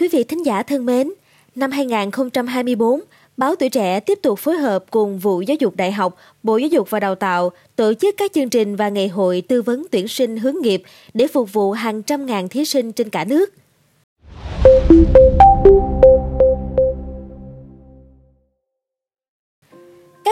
[0.00, 1.12] Quý vị thính giả thân mến,
[1.54, 3.00] năm 2024,
[3.36, 6.68] Báo Tuổi Trẻ tiếp tục phối hợp cùng Vụ Giáo dục Đại học, Bộ Giáo
[6.68, 10.08] dục và Đào tạo tổ chức các chương trình và ngày hội tư vấn tuyển
[10.08, 10.82] sinh hướng nghiệp
[11.14, 13.50] để phục vụ hàng trăm ngàn thí sinh trên cả nước.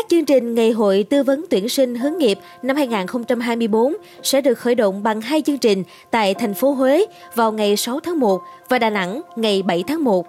[0.07, 4.55] Các chương trình ngày hội tư vấn tuyển sinh hướng nghiệp năm 2024 sẽ được
[4.55, 8.43] khởi động bằng hai chương trình tại thành phố Huế vào ngày 6 tháng 1
[8.69, 10.27] và Đà Nẵng ngày 7 tháng 1.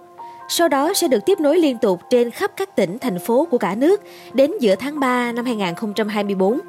[0.50, 3.58] Sau đó sẽ được tiếp nối liên tục trên khắp các tỉnh, thành phố của
[3.58, 4.02] cả nước
[4.34, 6.60] đến giữa tháng 3 năm 2024.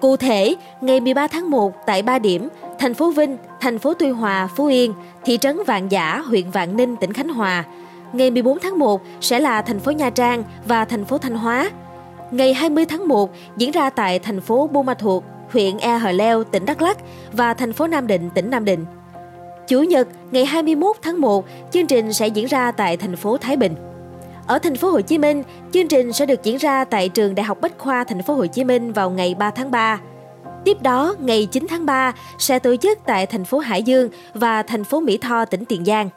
[0.00, 4.08] Cụ thể, ngày 13 tháng 1 tại 3 điểm, thành phố Vinh, thành phố Tuy
[4.08, 7.64] Hòa, Phú Yên, thị trấn Vạn Giả, huyện Vạn Ninh, tỉnh Khánh Hòa.
[8.12, 11.70] Ngày 14 tháng 1 sẽ là thành phố Nha Trang và thành phố Thanh Hóa
[12.32, 16.12] ngày 20 tháng 1 diễn ra tại thành phố Buôn Ma Thuột, huyện E Hờ
[16.12, 16.98] Leo, tỉnh Đắk Lắk
[17.32, 18.84] và thành phố Nam Định, tỉnh Nam Định.
[19.68, 23.56] Chủ nhật, ngày 21 tháng 1, chương trình sẽ diễn ra tại thành phố Thái
[23.56, 23.74] Bình.
[24.46, 27.44] Ở thành phố Hồ Chí Minh, chương trình sẽ được diễn ra tại trường Đại
[27.44, 30.00] học Bách khoa thành phố Hồ Chí Minh vào ngày 3 tháng 3.
[30.64, 34.62] Tiếp đó, ngày 9 tháng 3 sẽ tổ chức tại thành phố Hải Dương và
[34.62, 36.08] thành phố Mỹ Tho, tỉnh Tiền Giang.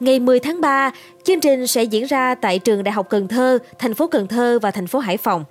[0.00, 0.90] Ngày 10 tháng 3,
[1.24, 4.58] chương trình sẽ diễn ra tại trường Đại học Cần Thơ, thành phố Cần Thơ
[4.62, 5.44] và thành phố Hải Phòng.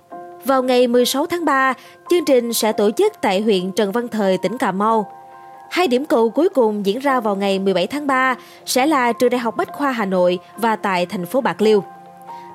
[0.44, 1.74] Vào ngày 16 tháng 3,
[2.10, 5.12] chương trình sẽ tổ chức tại huyện Trần Văn Thời, tỉnh Cà Mau.
[5.70, 9.30] Hai điểm cầu cuối cùng diễn ra vào ngày 17 tháng 3 sẽ là trường
[9.30, 11.84] Đại học Bách khoa Hà Nội và tại thành phố Bạc Liêu.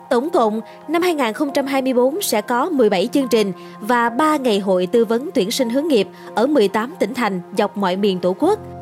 [0.09, 5.30] Tổng cộng, năm 2024 sẽ có 17 chương trình và 3 ngày hội tư vấn
[5.34, 8.59] tuyển sinh hướng nghiệp ở 18 tỉnh thành dọc mọi miền Tổ quốc–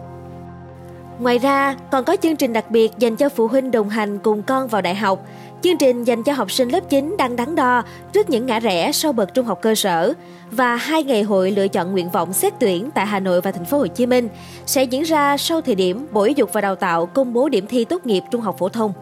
[1.20, 4.42] Ngoài ra, còn có chương trình đặc biệt dành cho phụ huynh đồng hành cùng
[4.42, 5.26] con vào đại học.
[5.62, 7.84] Chương trình dành cho học sinh lớp 9 đang đắn đo
[8.14, 10.14] trước những ngã rẽ sau bậc trung học cơ sở
[10.52, 13.66] và hai ngày hội lựa chọn nguyện vọng xét tuyển tại Hà Nội và thành
[13.66, 14.30] phố Hồ Chí Minh
[14.66, 17.68] sẽ diễn ra sau thời điểm Bộ Giáo dục và Đào tạo công bố điểm
[17.68, 18.94] thi tốt nghiệp trung học phổ thông.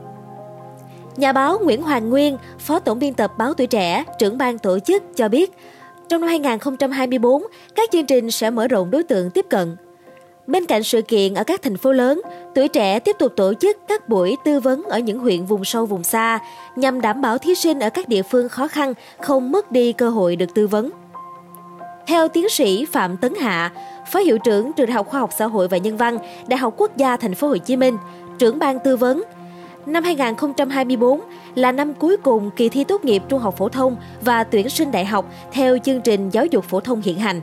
[1.16, 4.80] Nhà báo Nguyễn Hoàng Nguyên, Phó Tổng biên tập Báo Tuổi Trẻ, trưởng ban tổ
[4.80, 5.52] chức cho biết,
[6.10, 7.44] trong năm 2024,
[7.76, 9.76] các chương trình sẽ mở rộng đối tượng tiếp cận,
[10.52, 12.22] Bên cạnh sự kiện ở các thành phố lớn,
[12.56, 15.86] tuổi trẻ tiếp tục tổ chức các buổi tư vấn ở những huyện vùng sâu
[15.86, 16.40] vùng xa
[16.76, 20.10] nhằm đảm bảo thí sinh ở các địa phương khó khăn không mất đi cơ
[20.10, 20.90] hội được tư vấn.
[22.08, 23.72] Theo tiến sĩ Phạm Tấn Hạ,
[24.12, 26.18] Phó hiệu trưởng Trường Đại học Khoa học Xã hội và Nhân văn,
[26.48, 27.98] Đại học Quốc gia Thành phố Hồ Chí Minh,
[28.40, 29.24] trưởng ban tư vấn,
[29.86, 31.22] năm 2024
[31.56, 34.92] là năm cuối cùng kỳ thi tốt nghiệp trung học phổ thông và tuyển sinh
[34.92, 37.42] đại học theo chương trình giáo dục phổ thông hiện hành.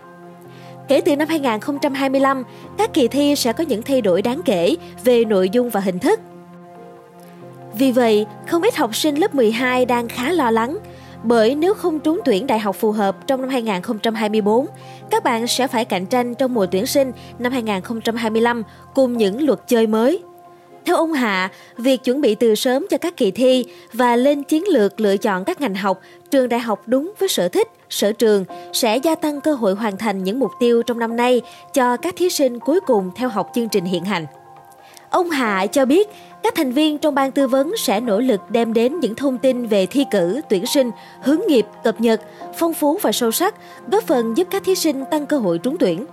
[0.88, 2.44] Kể từ năm 2025,
[2.78, 5.99] các kỳ thi sẽ có những thay đổi đáng kể về nội dung và hình
[5.99, 6.21] thức.
[7.75, 10.78] Vì vậy, không ít học sinh lớp 12 đang khá lo lắng,
[11.22, 14.66] bởi nếu không trúng tuyển đại học phù hợp trong năm 2024,
[15.10, 18.62] các bạn sẽ phải cạnh tranh trong mùa tuyển sinh năm 2025
[18.94, 20.22] cùng những luật chơi mới.
[20.88, 24.65] Theo ông Hạ, việc chuẩn bị từ sớm cho các kỳ thi và lên chiến
[24.69, 26.00] lược lựa chọn các ngành học,
[26.31, 29.97] trường đại học đúng với sở thích, sở trường sẽ gia tăng cơ hội hoàn
[29.97, 31.43] thành những mục tiêu trong năm nay
[31.75, 34.27] cho các thí sinh cuối cùng theo học chương trình hiện hành.
[35.10, 36.09] Ông Hạ cho biết,
[36.43, 39.66] các thành viên trong ban tư vấn sẽ nỗ lực đem đến những thông tin
[39.66, 40.91] về thi cử, tuyển sinh,
[41.22, 42.21] hướng nghiệp, cập nhật,
[42.59, 43.54] phong phú và sâu sắc,
[43.91, 46.06] góp phần giúp các thí sinh tăng cơ hội trúng tuyển.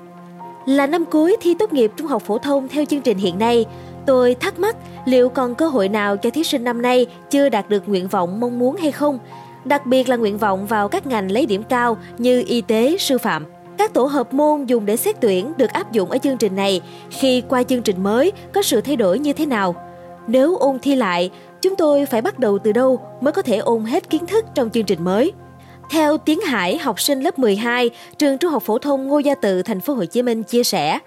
[0.66, 3.66] Là năm cuối thi tốt nghiệp trung học phổ thông theo chương trình hiện nay,
[4.06, 7.70] tôi thắc mắc liệu còn cơ hội nào cho thí sinh năm nay chưa đạt
[7.70, 9.20] được nguyện vọng mong muốn hay không?
[9.66, 13.18] đặc biệt là nguyện vọng vào các ngành lấy điểm cao như y tế, sư
[13.18, 13.46] phạm.
[13.78, 16.82] Các tổ hợp môn dùng để xét tuyển được áp dụng ở chương trình này
[17.09, 19.76] khi qua chương trình mới có sự thay đổi như thế nào?
[20.28, 23.86] Nếu ôn thi lại, chúng tôi phải bắt đầu từ đâu mới có thể ôn
[23.86, 25.32] hết kiến thức trong chương trình mới?
[25.90, 29.62] Theo Tiến Hải, học sinh lớp 12, trường Trung học phổ thông Ngô Gia Tự,
[29.62, 31.00] thành phố Hồ Chí Minh chia sẻ,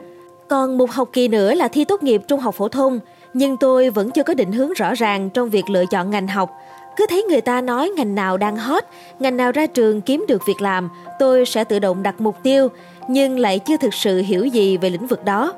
[0.48, 3.00] còn một học kỳ nữa là thi tốt nghiệp trung học phổ thông,
[3.34, 6.50] nhưng tôi vẫn chưa có định hướng rõ ràng trong việc lựa chọn ngành học.
[6.96, 8.84] Cứ thấy người ta nói ngành nào đang hot,
[9.18, 12.68] ngành nào ra trường kiếm được việc làm, tôi sẽ tự động đặt mục tiêu,
[13.08, 15.52] nhưng lại chưa thực sự hiểu gì về lĩnh vực đó.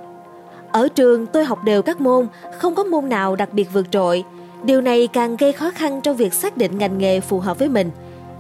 [0.72, 2.26] Ở trường tôi học đều các môn,
[2.58, 4.24] không có môn nào đặc biệt vượt trội.
[4.64, 7.68] Điều này càng gây khó khăn trong việc xác định ngành nghề phù hợp với
[7.68, 7.90] mình.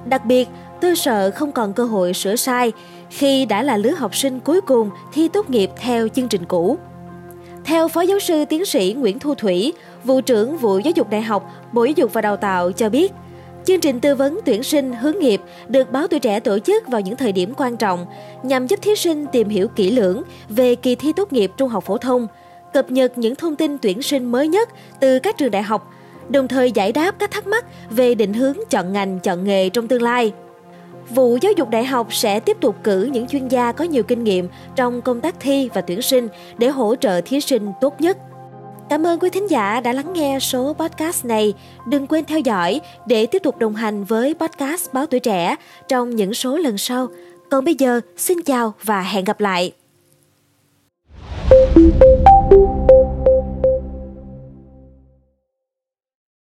[0.04, 0.48] Đặc biệt,
[0.80, 2.72] tôi sợ không còn cơ hội sửa sai
[3.10, 6.78] khi đã là lứa học sinh cuối cùng thi tốt nghiệp theo chương trình cũ.
[7.64, 9.72] Theo Phó Giáo sư Tiến sĩ Nguyễn Thu Thủy,
[10.04, 13.12] Vụ trưởng Vụ Giáo dục Đại học, Bộ Giáo dục và Đào tạo cho biết,
[13.64, 17.00] chương trình tư vấn tuyển sinh hướng nghiệp được báo tuổi trẻ tổ chức vào
[17.00, 18.06] những thời điểm quan trọng
[18.42, 21.84] nhằm giúp thí sinh tìm hiểu kỹ lưỡng về kỳ thi tốt nghiệp trung học
[21.84, 22.26] phổ thông,
[22.72, 24.68] cập nhật những thông tin tuyển sinh mới nhất
[25.00, 25.90] từ các trường đại học,
[26.28, 29.88] đồng thời giải đáp các thắc mắc về định hướng chọn ngành, chọn nghề trong
[29.88, 30.32] tương lai.
[31.14, 34.24] Vụ Giáo dục Đại học sẽ tiếp tục cử những chuyên gia có nhiều kinh
[34.24, 36.28] nghiệm trong công tác thi và tuyển sinh
[36.58, 38.18] để hỗ trợ thí sinh tốt nhất.
[38.88, 41.54] Cảm ơn quý thính giả đã lắng nghe số podcast này.
[41.86, 45.56] Đừng quên theo dõi để tiếp tục đồng hành với podcast Báo Tuổi Trẻ
[45.88, 47.08] trong những số lần sau.
[47.50, 49.72] Còn bây giờ, xin chào và hẹn gặp lại.